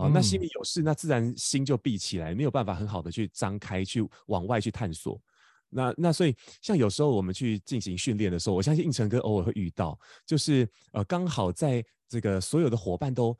[0.00, 5.20] 啊、呃，那心里有事，那自然心就闭起来，没有办法很好的去张开，去往外去探索。
[5.68, 13.36] 那那所以，像有时候我们去进行训练的时候，我相信应成哥偶尔会遇到，就是呃，刚好在这个所有的伙伴都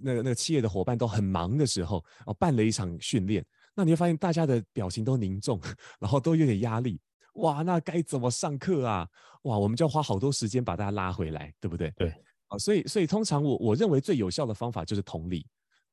[0.00, 5.60] 那个那个企业的伙伴都很忙的时候，哦、呃，办了一场训练，那你会发现大家的表情都凝重，
[5.98, 6.98] 然后都有点压力。
[7.34, 9.06] 哇，那该怎么上课啊？
[9.42, 11.92] 哇，我们就要花好多时间把大家拉回来，对不对？
[11.96, 12.08] 对，
[12.46, 15.44] 啊，所以所以通常我我认为最有效的方法就是同理。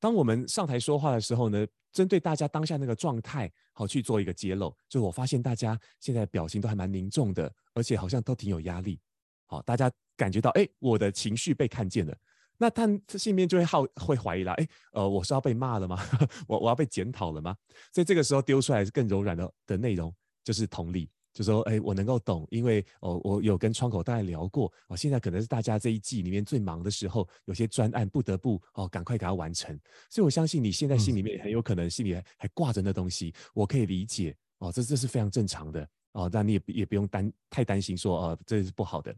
[0.02, 4.76] 当我们上台说话的时候呢，针对大家当下那个状态，好去做一个揭露。
[4.90, 9.00] 就我发现大家现在表情都还蛮凝重的，而且好像都挺有压力。
[9.46, 12.18] 好，大家感觉到，哎，我的情绪被看见了。
[12.58, 12.88] 那他
[13.18, 16.00] 心里面就会好会怀疑啦，哎，呃，我是要被骂了吗？
[16.48, 17.56] 我我要被检讨了吗？
[17.94, 20.12] 所以这个时候丢出来更柔软的的内容，
[20.44, 21.10] 就是同理。
[21.34, 29.80] 就说，哎，我能够懂，因为哦，我有跟窗口大概聊过，哦，现在可能是大家这一季里面最忙的时候，有些专案不得不哦，赶快给它完成。
[30.10, 39.16] 所以我相信你现在心里面很有可能心里还还挂着那东西，我可以理解哦，这这是非常正常的哦，但你也也不用担太担心说哦，这是不好的。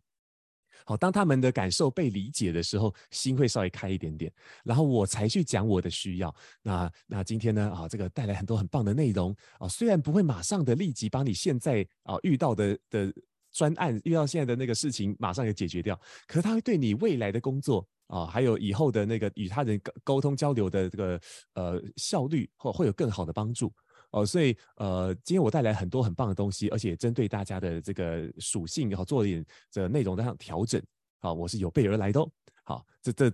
[0.86, 4.32] 好，当他们的感受被理解的时候，心会稍微开一点点，
[4.64, 6.34] 然后我才去讲我的需要。
[6.62, 13.14] 那那今天呢啊，这个带来很多很棒的内容啊，虽然不会马上的立即把你现在啊遇到的的
[13.52, 21.22] 专案遇到现在的那个事情马上给解决掉，可是它会对你未来的工作啊，还有以后的那个与他人沟沟通交流的这个
[21.54, 23.72] 呃效率，或会有更好的帮助。
[24.14, 30.82] 哦，所以呃，今天我带来很多很棒的东西，而且针对大家的这个属性，然后做一点这内容的上调整。
[31.20, 32.30] 啊，我是有备而来的哦。
[32.64, 33.32] 好，这这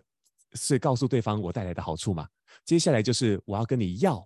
[0.53, 2.27] 是告诉对方我带来的好处嘛？
[2.63, 4.25] 接下来就是我要跟你要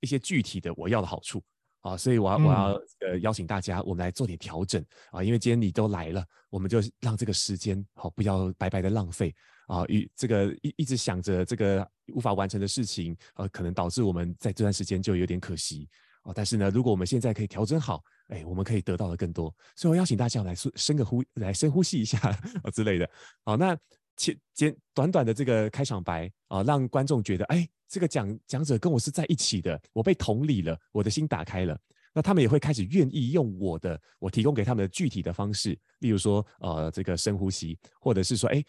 [0.00, 1.42] 一些具体的我要的好处。
[1.84, 9.32] 啊，所以我要我要呃邀请大家，我们来做点调整啊，因为今天你都来了，我们就让这个时间好不要白白的浪费。
[9.66, 15.88] 啊，与这个一一直想着这个无法完成的事情，呃，可能导致我们在这段时间就有点可惜
[16.22, 16.32] 啊。
[16.34, 19.54] 但是呢，如果我们现在可以调整好，哎，我们可以得到的更多。
[19.74, 22.18] 所以我邀请大家来深个呼，来深呼吸一下
[22.62, 23.08] 啊之类的。
[23.42, 23.74] 好，那
[24.16, 31.78] 简简短短的这个开场白啊，让观众觉得，哎，这个讲讲者跟我是在一起的，我被同理了，我的心打开了。
[32.12, 38.60] 那他们也会开始愿意用我的，我提供给他们的具体的方式，例如说，呃，这个深呼吸，或者是说，哎，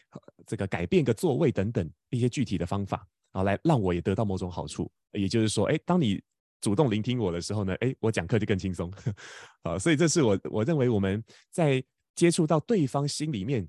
[0.45, 4.91] 这个改变个座位等等一些具体的方法，啊，来让我也得到某种好处。
[5.13, 6.21] 也就是说，哎，当你
[6.61, 8.93] 主动聆听我的时候呢，哎，我讲课就更轻松。
[9.63, 11.83] 啊，所以这是我我认为我们在
[12.13, 13.67] 接触到对方心里面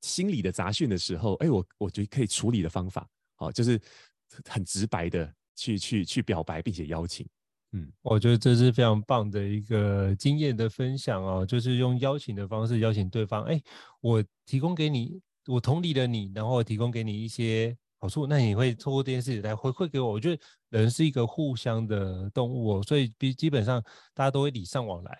[0.00, 3.80] 心理的杂讯的时候，哎，我我觉得可以处理的方法，好，就是
[4.48, 7.26] 很直白的去去去表白，并且邀请。
[7.72, 13.44] 嗯，我觉得这是非常棒的一个经验的分享哦，就是用邀请的方式邀请对方。
[13.44, 13.60] 哎，
[14.00, 20.10] 我提供给你，我同理了你，然后提供给你一些好处，那你会透过这件事来回馈给我。
[20.12, 25.18] 我觉得人是一个互相的动物哦，所以基基本上大家都会礼尚往来，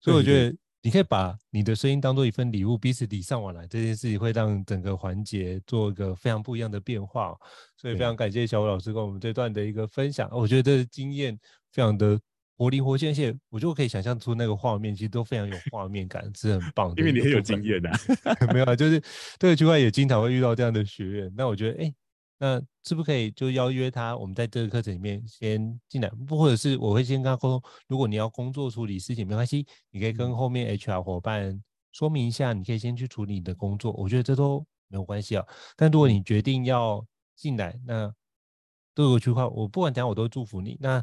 [0.00, 0.56] 所以我觉得。
[0.80, 7.36] 你可以把你的声音当做一份礼物，彼此礼尚往来，这件事情会让整个环节做一个非常不一样的变化。
[7.76, 11.38] 所以非常感谢小吴老师跟我们这段的一个分享，我觉得这个经验
[11.72, 12.18] 非常的
[12.56, 17.00] 活灵活现，而且我就可以想象出那个画面，其实都非常有画面感，是很棒的。
[17.00, 17.92] 因为你很有经验啊，
[18.54, 19.02] 没有啊，就是
[19.38, 21.92] 这个区块也经常会遇到这样的学员，那我觉得，哎。
[22.38, 24.16] 那是不是可以就邀约他？
[24.16, 27.70] 我们在这个课程里面先进来，不或者是我会先跟他沟通。
[27.88, 31.60] 如果你要工作处理事情，没关系，你可以跟后面 HR 伙伴
[31.92, 33.92] 说明一下，你可以先去处理你的工作。
[33.92, 35.44] 我觉得这都没有关系啊。
[35.76, 38.12] 但如果你决定要进来，那
[38.94, 40.76] 都有句话，我不管怎样，我都祝福你。
[40.80, 41.02] 那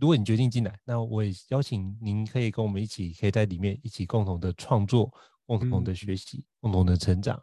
[0.00, 5.08] 如果你决定进来，那我也邀请您可以跟我们一起，可以在里面一起共同的创作、
[5.46, 7.40] 共同的学习、共同的成长。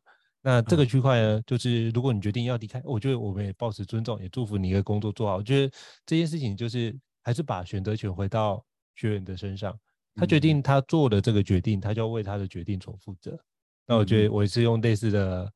[0.47, 5.37] 那这个区块呢，就是如果你决定要离开，我觉得我们也保持尊重，也祝福你的工作做好。
[5.37, 5.73] 我觉得
[6.05, 8.63] 这件事情就是还是把选择权回到
[8.95, 9.75] 学员的身上，
[10.13, 13.35] 他决定他做的这个决定，他就要为他的决定所负责。
[13.87, 15.51] 那我觉得我也是用类似的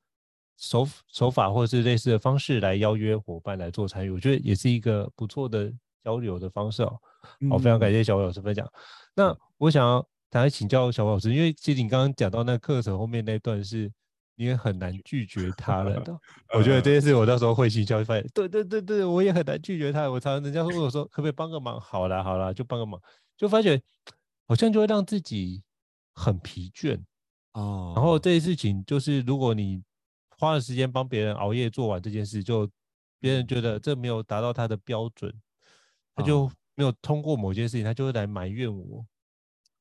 [0.58, 5.72] 手手法或者是类似的方式来邀约伙伴来做参与，我觉得也是一个不错的
[6.04, 7.00] 交流的方式哦。
[7.48, 8.68] 好，非常感谢小伟老师分享。
[9.14, 13.92] 那我想要大家请教小伟老师，因为其实你刚刚讲到那课程后面那段是。
[14.40, 16.18] 你也很难拒绝他了的，
[16.56, 20.10] 我觉得这件事我到时候会去教会发现，对对对对，我也很难拒绝他。
[20.10, 21.78] 我常常人家问我说，可不可以帮个忙？
[21.78, 23.02] 好啦好啦，就帮个忙，
[23.36, 23.82] 就发觉
[24.48, 25.62] 好像就会让自己
[26.14, 26.98] 很疲倦
[27.52, 27.92] 哦。
[27.94, 29.84] 然后这些事情就是，如果你
[30.38, 32.66] 花了时间帮别人熬夜做完这件事，就
[33.20, 35.34] 别人觉得这没有达到他的标准，
[36.16, 39.06] 他就没有通过某件事情，他就会来埋怨我，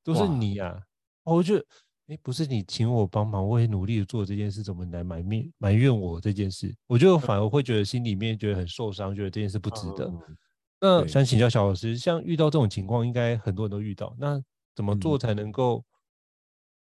[0.03, 0.83] 都是你啊！
[1.23, 1.65] 我觉得。
[2.09, 6.75] 哎，不是你请我帮忙，我也努力的做这件事，怎么来埋怨埋怨我这件事？
[6.87, 10.07] 我就反而会觉得心里面觉得很受伤，觉得这件事不值得。
[10.07, 10.37] 嗯、
[10.81, 14.43] 那想请教小老师，像遇到这种情况，应该很多人都遇到，那
[14.75, 15.85] 怎么做才能够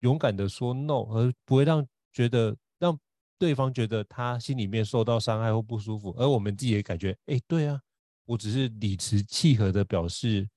[0.01, 2.99] 勇敢的说 no，而不会让觉得让
[3.39, 7.81] 对方觉得他心里面受到伤害或不舒服，而我们自己也感觉，哎，对啊，
[8.25, 10.49] 我只是理直气和的表示，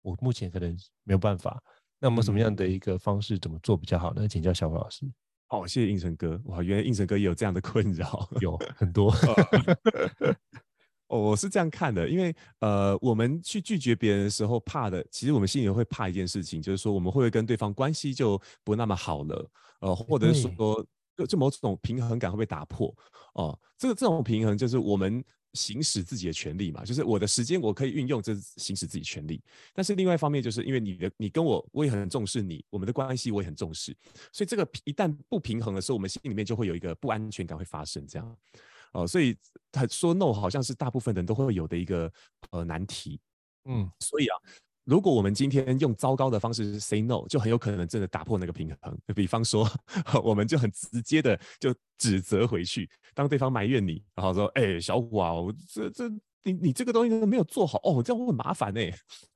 [0.00, 1.62] 我目前可能没有办法。
[2.04, 4.28] 那么什么样的一个方式怎么做比较好呢？
[4.28, 5.10] 请教小虎老师。
[5.48, 6.38] 哦，谢谢应成哥。
[6.44, 9.10] 哇，原来应成哥也有这样的困扰，有很多。
[11.08, 20.84] 哦，我是这样看的，因为呃，我们去拒绝别人的时候，怕的，其实我们心里会怕一件事情，就是说我们会不会跟对方关系就不那么好了，呃，或者是说
[21.16, 22.94] 就就某种平衡感会被打破。
[23.32, 25.24] 哦、呃，这个这种平衡就是我们。
[25.54, 29.42] 行使自己的权利嘛，就是我的时间我可以运用，这是行使自己权利。
[29.72, 33.96] 但是另外一方面，就是因为你的你跟我，我也很重视你，我们的关系我也很重视，
[34.30, 38.28] 所以这个一旦不平衡的时候，我们心里面就会有一个不安全感会发生，这样。
[38.92, 39.36] 哦、呃，所以
[39.72, 42.12] 他说 no 好像是大部分人都会有的一个
[42.50, 43.20] 呃难题。
[43.64, 44.36] 嗯，所以啊。
[44.84, 48.98] 如果我们今天用糟糕的方式 say no，就很有可能真的打破那个平衡。
[49.14, 49.68] 比方说，
[50.22, 56.04] 我们就很直接的就指责回去，当对方埋怨你，然后说：“哎、小虎啊，我这这。”
[56.44, 58.80] 你你这个东西都没有做好哦，这样会很麻烦呢。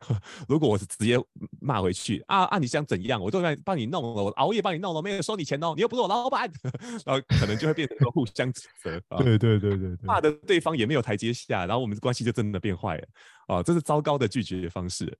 [0.47, 1.19] 如果我是直接
[1.61, 3.21] 骂回去啊啊，你想怎样？
[3.21, 6.51] 我都在帮你弄了，我熬夜帮你弄了，没有收你钱哦，你又不是我老板，
[7.07, 9.01] 然后可能就会变成说互相指责。
[9.17, 13.09] 对对对对对， 骂的对方也没有台阶下，然后我们的关系就真的变坏了。
[13.47, 15.17] 啊，这是糟糕的拒绝方式。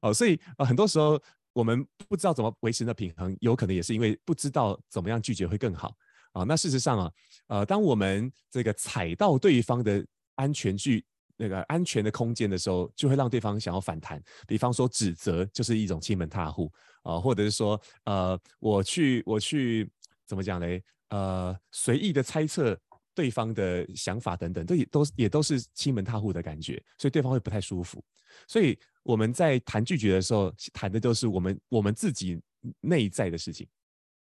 [0.00, 1.20] 哦，所以啊，很多时候
[1.52, 5.92] 我们不知道怎么维持那平衡，有可能也是因为不知道怎么样拒绝会更好。
[6.34, 7.10] 啊，那事实上啊，
[7.48, 11.04] 呃，当我们这个踩到对方的安全距。
[11.42, 14.22] 那个安全的空间的时候，就会让对方想要反弹。
[14.46, 19.90] 比方说指责就是一种欺门踏户啊，或者是说呃，我去我去
[20.24, 20.80] 怎么讲嘞？
[21.08, 22.78] 呃，随意的猜测
[23.12, 28.00] 对方的想法等等，这也都也都是欺门踏户的感觉，所以对方会不太舒服。
[28.46, 32.40] 所以我们在谈拒绝的时候，谈的都是我们我们自己
[32.80, 33.66] 内在的事情，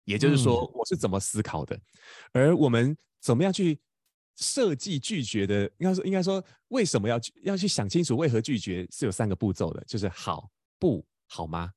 [0.06, 1.78] 也就是说我是怎么思考的，
[2.32, 3.78] 而我们怎么样去。
[4.36, 11.72] 设计拒绝的，应该说应该说，为什么要要去想清楚为何拒绝是有三个步骤的，就是好不好吗？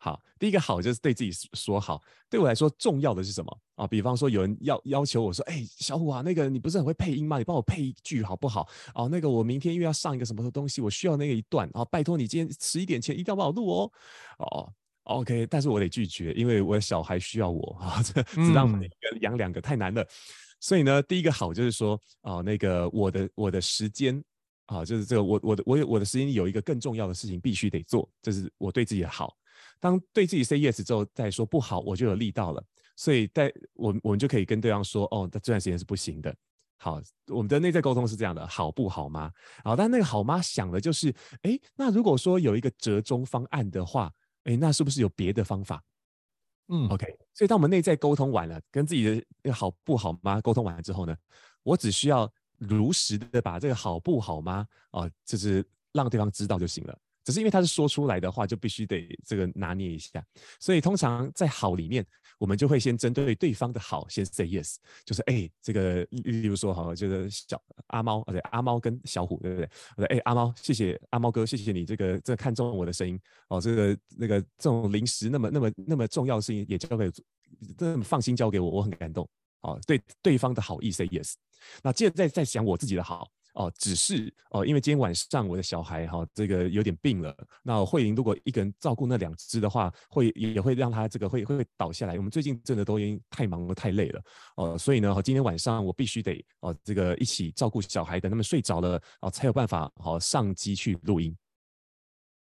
[0.00, 2.00] 好，第一个好就是对自己说好。
[2.30, 3.84] 对我来说重要的是什么啊？
[3.84, 7.36] 比方说有人要要求我说，哎，小虎啊，那个你不是很会配音吗？
[7.36, 8.68] 你帮我配一句好不好？
[8.94, 13.92] 哦，那个我明天又要上一个什么东西，我需要那个一段啊，拜托你今天十一点前一定要帮我录哦。
[14.38, 14.72] 哦
[15.02, 20.06] ，OK，但是我得拒绝，因为我的小孩需要我啊，这 只让我一个养两个太难了。
[20.60, 24.22] 所以呢，第一个好就是说啊、那个我的我的时间
[24.66, 29.36] 啊，就是这个我我的我我的时间有一个更重要的事情必须得做，这是我对自己的好。
[29.80, 32.62] 当对自己 say yes 之后，再说不好，我就有力道了。
[32.96, 36.34] 所以在我我们就可以跟对方说，哦，这段时间是不行的。
[36.80, 39.32] 好，我们的内在沟通是这样的，好不好吗？
[39.64, 44.12] 好，但那个好吗想的就是，哎，那如果说有一个折中方案的话，
[44.44, 45.82] 哎，那是不是有别的方法？
[46.68, 50.40] 嗯，OK，所以当我们内在沟通完了，跟自己的好不好吗？
[50.40, 51.16] 沟通完了之后呢，
[51.62, 54.66] 我只需要如实的把这个好不好吗？
[54.90, 56.98] 啊，就是让对方知道就行了。
[57.28, 60.24] 只是因为他是说出来的话，就必须得这个拿捏一下。
[60.58, 62.02] 所以通常在好里面，
[62.38, 69.68] 我们就会先针对对方的好先 say yes，就是哎、这个例如说好，就是小阿猫，对，阿猫跟小虎，对不对？
[69.98, 77.10] 我说哎，阿猫，谢谢阿猫哥，谢谢你这个这看中我的声音哦，这个那个这种临时那么那么那么重要的事情也交给
[77.76, 79.28] 这么放心交给我，我很感动
[79.60, 79.78] 哦。
[79.86, 81.34] 对对方的好意 say yes，
[81.82, 83.30] 那接着再再想我自己的好。
[83.58, 87.36] 哦，只是哦，因为今天晚上我的小孩哈、这个有点病了。
[87.64, 92.16] 那慧玲如果一个人照顾那两只的话，会也会让他这个会会倒下来。
[92.16, 94.22] 我们最近真的都已经太忙了，太累了
[94.56, 101.36] 哦，所以呢，今天晚上我必须得哦，这个一起照顾小孩，等他们睡着了哦，才有办法好上机去录音。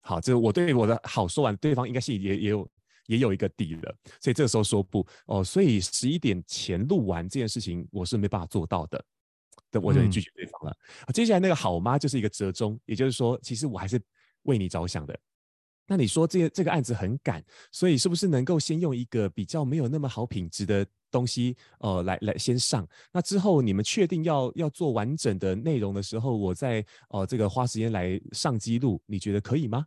[0.01, 2.67] 好，这我对我的好说完，对方应该是也也有
[3.05, 9.05] 也有一个底了，所以这个时候说不哦，所以十一点前录完这件事情，我是没办法做到的，
[9.73, 10.77] 那我就拒绝对方了。
[11.07, 14.01] 嗯、接下来那个好吗就是一个折中，也就是说，其实我还是
[14.43, 15.19] 为你着想的。
[15.85, 22.87] 那你说这个这个案子很赶，所以是不是能够先用一个比较没有那么好品质的东西，呃，来来先上？
[23.11, 29.85] 那之后你们确定要要做完整的内容的时候，我再哦、呃、这个花时间来上机录，你觉得可以吗？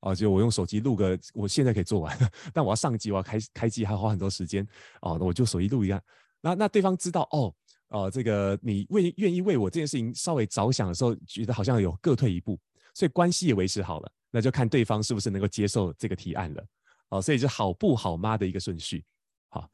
[0.00, 2.16] 哦，就我用手机录个，我现在可以做完，
[2.52, 4.64] 但我要上机，我要开开机，还要花很多时间。
[5.00, 6.00] 哦，那我就手机录一下。
[6.42, 7.54] 那那对方知道哦，哦、
[7.88, 12.58] 呃，这个你为愿意为我这件事情稍微着想的时候，觉得好像有各退一步，
[12.94, 14.12] 所以关系也维持好了。
[14.30, 16.64] 那就看对方是不是能够接受这个提案了。
[17.10, 19.04] 哦，所以是好不好吗的一个顺序。
[19.48, 19.70] 好，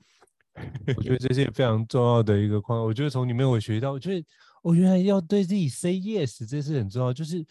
[0.97, 2.85] 我觉得这是非常重要的一个框。
[2.85, 4.27] 我觉得从里面我学到，我觉得
[4.63, 7.45] 我原来要对自己 say yes，这是很重要，就是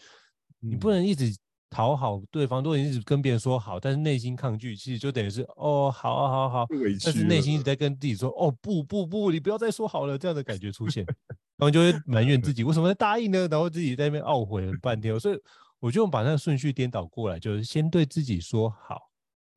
[0.60, 1.34] 你不能一直。
[1.72, 6.66] 讨好对方，如果你一直跟别人说好，但是内心抗拒，其实就等于是哦，好啊，好啊，好，
[7.02, 11.02] 但是内心一直在跟自己说哦，不不不，你不要再说好了，这样的感觉出现，
[11.56, 13.48] 然后就会埋怨自己为什么在答应呢？
[13.50, 15.18] 然后自己在那边懊悔了半天。
[15.18, 15.38] 所以
[15.80, 19.00] 我就把那个顺序颠倒过来，就是先对自己说好，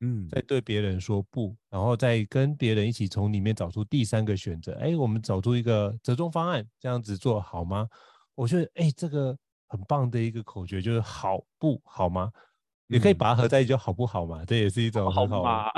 [0.00, 4.72] 嗯，再对别人说不，然后再跟别人一起从里面找出第三个选择。
[4.80, 7.86] 哎，我们找出一个折中方案，这样子做好吗？
[8.34, 9.36] 我觉得哎，这个。
[9.66, 12.30] 很棒的一个口诀，就是好不好吗？
[12.88, 14.44] 也可以把它合在一起，就好不好嘛？
[14.44, 15.68] 这也是一种很好嘛。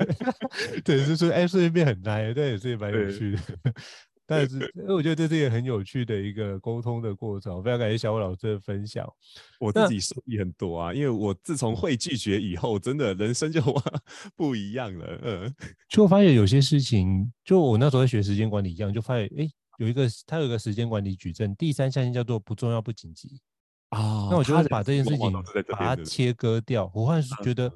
[0.84, 3.40] 对，就是说，哎，顺便很难，这也是蛮有趣的。
[4.26, 7.62] 但是，因为我觉得这是一个很有趣的一个沟通的过程。
[7.62, 9.10] 非常感谢小虎老师的分享，
[9.58, 10.92] 我自己受益很多啊。
[10.92, 13.62] 因为我自从会拒绝以后，真的人生就
[14.36, 15.18] 不一样了。
[15.22, 15.54] 嗯，
[15.88, 19.48] 就发现有些事情，就我那时候在学时间管理一样，就发现，哎。
[19.78, 23.40] 有一个，他有一个时间管理矩阵，第三象限叫做不重要不紧急
[23.88, 23.98] 啊。
[23.98, 25.32] 哦、那我就会把这件事情
[25.68, 26.90] 把它切割掉。
[26.94, 27.72] 我忽然觉得，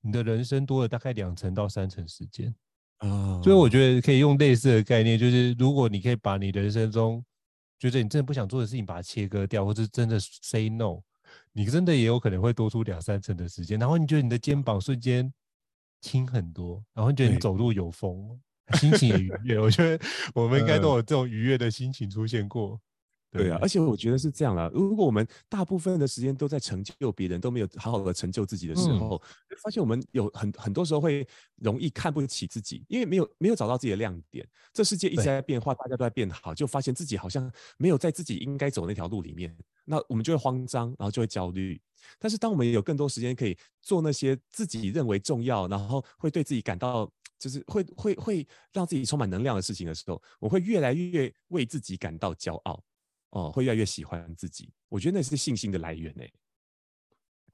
[0.00, 2.54] 你的人生多了大概两成到三成时间
[2.98, 7.24] 啊，哦、所以我觉得可以用类似的概念，就是如果你可以把你人生中
[7.78, 11.00] 觉得你真的不想做的事情把它切割掉，或者真的 say no，
[11.52, 13.78] 你真的也有可能会多出两三成的时间。
[13.78, 15.30] 然后你觉得你的肩膀瞬间
[16.00, 18.40] 轻很多，然后你觉得你走路有风。
[18.78, 22.80] 心情也愉悦，我觉得我们应该都有这种愉悦的心情出现过。
[23.30, 24.70] 对，对啊，而且我觉得是这样啦。
[24.72, 34.46] 如果我们大部分的时间都在成就别人，都没有好好的成就自己的时候，嗯、发现我们有很很多时候会容易看不起自己，因为没有没有找到自己的亮点。
[34.72, 39.54] 这世界一直在变化，大家都在变好，就发现自己好像没有在自己应该走那条路里面，
[39.84, 41.80] 那我们就会慌张，然后就会焦虑。
[42.18, 47.10] 但是当我们有更多时间可以做那些自己认为重要，然后会对自己感到。
[47.38, 52.82] 就是会会会让自己充满能量的事情的时候，我会越来越为自己感到骄傲，
[53.30, 54.72] 哦，会越来越喜欢自己。
[54.88, 56.22] 我觉得那是信心的来源呢。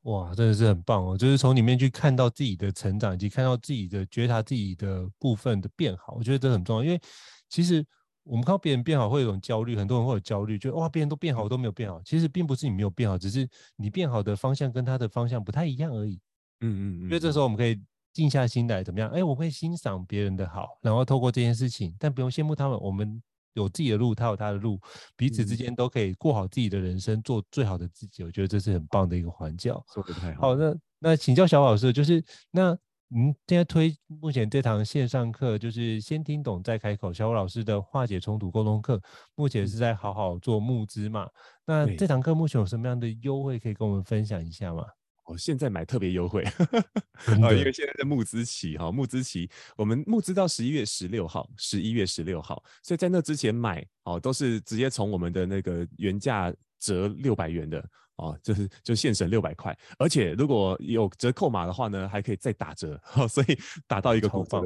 [0.03, 1.17] 哇，真的是很棒哦！
[1.17, 6.85] 就是从里面去看到自己的成长，以及看到自己的觉察自己的部分的变好，我觉得这很重要。
[6.85, 7.01] 因为
[7.49, 7.87] 其实
[8.25, 12.03] 我们看到别人变好，会有一种焦虑，很多人会有焦虑，觉得哇，别人都变好，我都没有变好。
[12.05, 16.21] 其实并不是你没有变好，只是你变好的方向跟他的方向不太一样而已。
[16.63, 17.09] 嗯嗯嗯。
[17.09, 17.81] 所以这时候我们可以。
[18.13, 19.09] 静下心来，怎么样？
[19.11, 22.79] 哎，我会欣赏别人的好，然后透过这件事情，但不用羡慕他们。
[22.81, 23.23] 我们
[23.55, 24.81] 有自己的路，他有他的路，
[25.17, 28.23] 彼此之间都可以过好自己的人生，做最好的自己。
[28.23, 29.83] 我觉得这是很棒的一个环教。
[29.93, 30.41] 说得太好。
[30.41, 32.77] 好，那那请教小老师，就是那
[33.09, 39.01] 您现在推目前这堂线上课，就是先听懂再开口，小虎老师的化解冲突沟通课，
[39.35, 41.29] 目前是在好好做募资嘛？
[41.67, 44.85] 那这堂课目前有什么样的优惠可以跟我们分享一下吗？
[45.25, 46.43] 哦，现在买特别优惠，
[47.27, 57.85] 啊，因为现在在募资期哈，募资期我们募资到十一月十六号，十一月十六号，所以在那之前买哦，都是直接从我们的那个原价折六百元的
[58.17, 63.57] 哦，就是就现省六百块，而且如果有折扣码的话呢，还可以再打折，所以
[63.87, 64.63] 打到一个骨棒。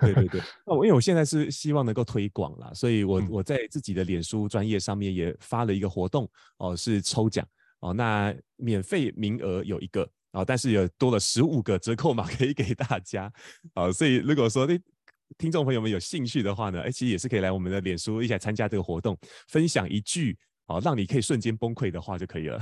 [0.00, 7.46] 对对对，那我因为我现在是希望能够推广啦，所以我我在自己的脸书专业上面也发了一个活动哦，是抽奖。
[7.80, 10.02] 哦，那免费名额有一个
[10.32, 13.24] 啊、哦，但是有多了十五个折扣码可以给大家
[13.74, 14.80] 啊、哦，所以如果说诶
[15.36, 19.16] 听众朋友们有兴趣的话呢，哎，其实也是可以来我们的脸书一起来参加这个活动，
[19.48, 22.60] 分享一句啊、让你可以瞬间崩溃的话就可以了。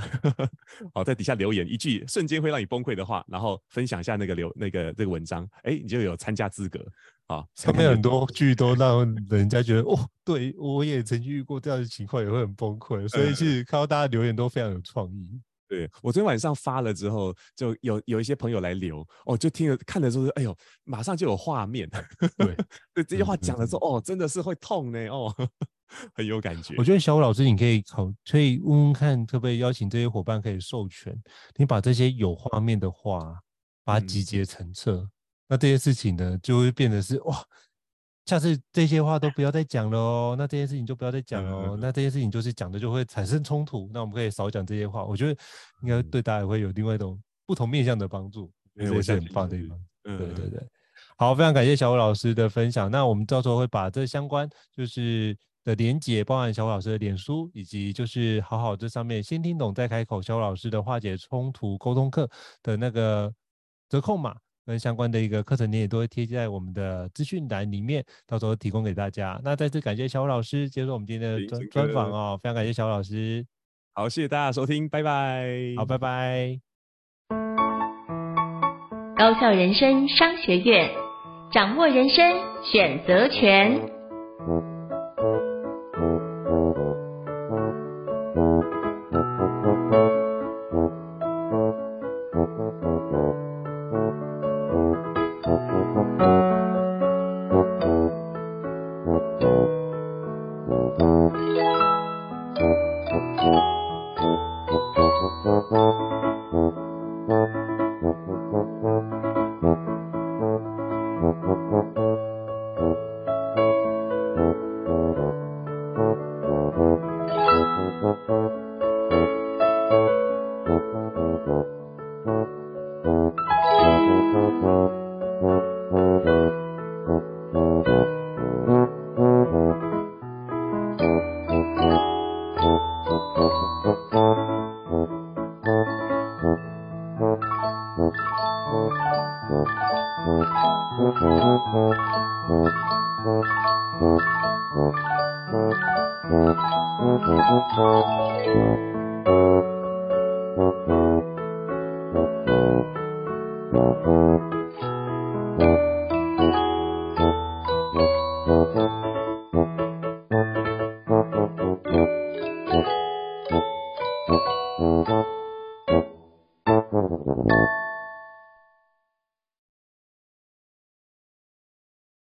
[0.93, 6.79] 好、 在底下留言一句瞬间会让你崩溃的话，然后分享一下那个留那个这个文章，哎，你就有参加资格。
[7.27, 13.07] 好，上面很 多剧都让人家觉得哦，对我也曾经遇过这样的情况，也会很崩溃。
[13.07, 15.41] 所以其实看到大家留言都非常有创意。
[15.67, 20.55] 对，我昨天晚上发了之后，就有有一些朋友来留，哦，就听了看了之后，哎呦，
[20.85, 21.89] 马上就有画面。
[22.37, 22.55] 对，
[22.95, 25.29] 对，这些话讲了之后，哦，真的是会痛呢，哦，
[26.15, 26.73] 很有感觉。
[26.77, 31.13] 我觉得小武老师，你可以考，可以问问看，可不可以邀请这些伙伴可以授权，
[31.57, 33.37] 你把这些有画面的话，
[33.83, 35.09] 把它集结成册。
[35.47, 37.41] 嗯那这些事情呢，就会变得是哇，
[38.25, 40.35] 下次这些话都不要再讲了哦。
[40.37, 41.67] 那这些事情就不要再讲了哦。
[41.71, 43.89] 嗯、那这些事情就是讲的就会产生冲突。
[43.93, 45.05] 那我们可以少讲这些话。
[45.05, 45.31] 我觉得
[45.83, 49.79] 应该对大家也会有另外一种不同面向的帮助，这也是很棒的地方。
[50.03, 50.67] 对对对，
[51.17, 52.91] 好，非常感谢小武老师的分享。
[52.91, 55.33] 那我们到时候会把这相关就是
[55.63, 62.29] 的连接，包含小武老师的脸书，以及就是好好这上面先听懂再开口，小武老师的化解冲突沟通课
[62.61, 63.33] 的那个
[63.87, 64.35] 折扣码。
[64.67, 69.39] 跟相关的一个课程，你也都会贴在我们的资讯栏里面，到时候提供给大家。
[69.41, 73.45] 那再次感谢小吴老师接受我们今天的专专访哦，非常感谢小吴老师。
[73.93, 75.47] 好，谢谢大家收听，拜拜。
[75.77, 76.59] 好，拜拜。
[79.17, 80.91] 高效人生商学院，
[81.51, 82.23] 掌握人生
[82.63, 84.76] 选择权。